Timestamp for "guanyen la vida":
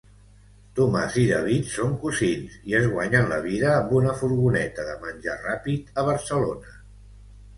2.95-3.69